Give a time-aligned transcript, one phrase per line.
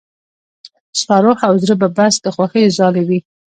[0.99, 3.19] ستا روح او زړه به بس د خوښيو ځالې وي.